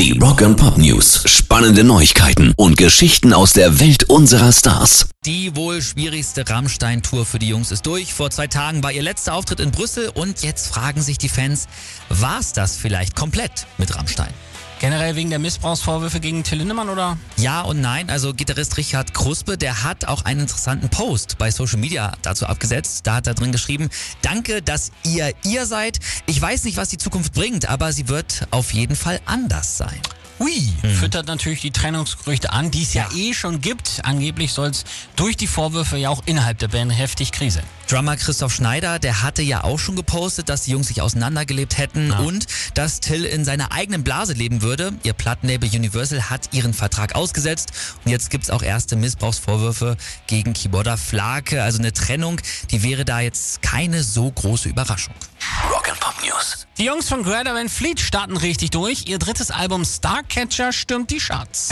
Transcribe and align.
Die 0.00 0.18
Rock 0.18 0.40
and 0.40 0.56
Pop 0.56 0.78
News. 0.78 1.24
Spannende 1.26 1.84
Neuigkeiten 1.84 2.54
und 2.56 2.78
Geschichten 2.78 3.34
aus 3.34 3.52
der 3.52 3.80
Welt 3.80 4.04
unserer 4.04 4.50
Stars. 4.50 5.10
Die 5.26 5.54
wohl 5.54 5.82
schwierigste 5.82 6.48
Rammstein-Tour 6.48 7.26
für 7.26 7.38
die 7.38 7.50
Jungs 7.50 7.70
ist 7.70 7.84
durch. 7.84 8.14
Vor 8.14 8.30
zwei 8.30 8.46
Tagen 8.46 8.82
war 8.82 8.92
ihr 8.92 9.02
letzter 9.02 9.34
Auftritt 9.34 9.60
in 9.60 9.72
Brüssel 9.72 10.08
und 10.08 10.42
jetzt 10.42 10.68
fragen 10.68 11.02
sich 11.02 11.18
die 11.18 11.28
Fans, 11.28 11.68
war's 12.08 12.54
das 12.54 12.78
vielleicht 12.78 13.14
komplett 13.14 13.66
mit 13.76 13.94
Rammstein? 13.94 14.32
Generell 14.80 15.14
wegen 15.14 15.28
der 15.28 15.38
Missbrauchsvorwürfe 15.38 16.20
gegen 16.20 16.42
Till 16.42 16.56
Lindemann 16.56 16.88
oder? 16.88 17.18
Ja 17.36 17.60
und 17.60 17.82
nein. 17.82 18.08
Also 18.08 18.32
Gitarrist 18.32 18.78
Richard 18.78 19.12
Kruspe, 19.12 19.58
der 19.58 19.84
hat 19.84 20.06
auch 20.06 20.24
einen 20.24 20.40
interessanten 20.40 20.88
Post 20.88 21.36
bei 21.36 21.50
Social 21.50 21.78
Media 21.78 22.12
dazu 22.22 22.46
abgesetzt. 22.46 23.06
Da 23.06 23.16
hat 23.16 23.26
er 23.26 23.34
drin 23.34 23.52
geschrieben, 23.52 23.90
danke, 24.22 24.62
dass 24.62 24.90
ihr 25.04 25.34
ihr 25.44 25.66
seid. 25.66 25.98
Ich 26.24 26.40
weiß 26.40 26.64
nicht, 26.64 26.78
was 26.78 26.88
die 26.88 26.96
Zukunft 26.96 27.34
bringt, 27.34 27.68
aber 27.68 27.92
sie 27.92 28.08
wird 28.08 28.46
auf 28.50 28.72
jeden 28.72 28.96
Fall 28.96 29.20
anders 29.26 29.76
sein. 29.76 30.00
Hui, 30.40 30.72
füttert 30.94 31.26
natürlich 31.26 31.60
die 31.60 31.70
Trennungsgerüchte 31.70 32.50
an, 32.50 32.70
die 32.70 32.82
es 32.82 32.94
ja. 32.94 33.06
eh 33.14 33.34
schon 33.34 33.60
gibt. 33.60 34.00
Angeblich 34.04 34.54
soll 34.54 34.70
es 34.70 34.84
durch 35.14 35.36
die 35.36 35.46
Vorwürfe 35.46 35.98
ja 35.98 36.08
auch 36.08 36.22
innerhalb 36.24 36.56
der 36.56 36.68
Band 36.68 36.96
heftig 36.96 37.30
Krise. 37.30 37.62
Drummer 37.90 38.16
Christoph 38.16 38.54
Schneider, 38.54 38.98
der 38.98 39.22
hatte 39.22 39.42
ja 39.42 39.64
auch 39.64 39.78
schon 39.78 39.96
gepostet, 39.96 40.48
dass 40.48 40.62
die 40.62 40.70
Jungs 40.70 40.88
sich 40.88 41.02
auseinandergelebt 41.02 41.76
hätten 41.76 42.10
und 42.12 42.46
dass 42.72 43.00
Till 43.00 43.26
in 43.26 43.44
seiner 43.44 43.72
eigenen 43.72 44.02
Blase 44.02 44.32
leben 44.32 44.62
würde. 44.62 44.92
Ihr 45.02 45.12
Plattenlabel 45.12 45.68
Universal 45.68 46.30
hat 46.30 46.54
ihren 46.54 46.72
Vertrag 46.72 47.16
ausgesetzt 47.16 47.72
und 48.04 48.10
jetzt 48.10 48.30
gibt's 48.30 48.48
auch 48.48 48.62
erste 48.62 48.96
Missbrauchsvorwürfe 48.96 49.98
gegen 50.26 50.54
Keyboarder 50.54 50.96
Flake. 50.96 51.62
Also 51.62 51.80
eine 51.80 51.92
Trennung, 51.92 52.40
die 52.70 52.82
wäre 52.82 53.04
da 53.04 53.20
jetzt 53.20 53.60
keine 53.60 54.02
so 54.02 54.30
große 54.30 54.70
Überraschung. 54.70 55.14
Rock 55.70 55.88
and 55.88 56.00
Pop 56.00 56.14
News. 56.24 56.66
Die 56.78 56.84
Jungs 56.84 57.08
von 57.08 57.22
Greta 57.22 57.54
Van 57.54 57.68
Fleet 57.68 58.00
starten 58.00 58.36
richtig 58.36 58.70
durch. 58.70 59.04
Ihr 59.06 59.20
drittes 59.20 59.52
Album 59.52 59.84
Starcatcher 59.84 60.72
stürmt 60.72 61.12
die 61.12 61.18
Charts. 61.18 61.68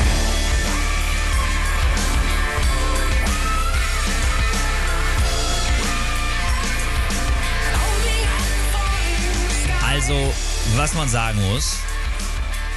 Also, 9.85 10.33
was 10.77 10.95
man 10.95 11.09
sagen 11.09 11.41
muss, 11.51 11.79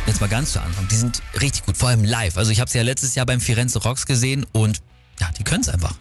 jetzt 0.08 0.22
mal 0.22 0.28
ganz 0.28 0.53
zu 0.53 0.61
Anfang, 0.61 0.88
die 0.88 0.95
sind 0.95 1.22
richtig 1.39 1.66
gut, 1.67 1.78
vor 1.78 1.89
allem 1.89 2.03
live. 2.03 2.35
Also 2.38 2.50
ich 2.50 2.59
habe 2.59 2.72
sie 2.72 2.80
ja 2.80 2.83
letztes 2.83 3.13
Jahr 3.13 3.28
beim 3.28 3.41
Firenze 3.41 3.83
Rocks 3.83 4.08
gesehen 4.08 4.47
und 4.53 4.81
ja, 5.19 5.30
die 5.38 5.44
können 5.44 5.61
es 5.61 5.69
einfach. 5.69 5.94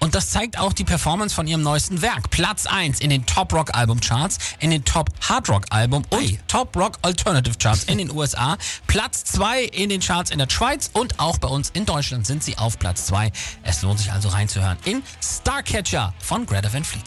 Und 0.00 0.14
das 0.14 0.30
zeigt 0.30 0.58
auch 0.58 0.72
die 0.72 0.84
Performance 0.84 1.34
von 1.34 1.46
ihrem 1.46 1.62
neuesten 1.62 2.02
Werk. 2.02 2.30
Platz 2.30 2.66
1 2.66 3.00
in 3.00 3.10
den 3.10 3.24
Top 3.26 3.52
Rock 3.52 3.74
Album 3.74 4.00
Charts, 4.00 4.38
in 4.60 4.70
den 4.70 4.84
Top 4.84 5.10
Hard 5.28 5.48
Rock 5.48 5.66
Album 5.70 6.02
und 6.10 6.18
Ei. 6.18 6.38
Top 6.48 6.76
Rock 6.76 6.98
Alternative 7.02 7.56
Charts 7.58 7.84
in 7.84 7.98
den 7.98 8.10
USA. 8.10 8.56
Platz 8.86 9.24
2 9.24 9.62
in 9.62 9.88
den 9.88 10.00
Charts 10.00 10.30
in 10.30 10.38
der 10.38 10.48
Schweiz 10.50 10.90
und 10.92 11.18
auch 11.18 11.38
bei 11.38 11.48
uns 11.48 11.70
in 11.70 11.86
Deutschland 11.86 12.26
sind 12.26 12.42
sie 12.42 12.56
auf 12.58 12.78
Platz 12.78 13.06
2. 13.06 13.32
Es 13.62 13.82
lohnt 13.82 13.98
sich 13.98 14.12
also 14.12 14.28
reinzuhören 14.28 14.78
in 14.84 15.02
Starcatcher 15.22 16.14
von 16.18 16.46
Greta 16.46 16.72
Van 16.72 16.84
Fleet. 16.84 17.04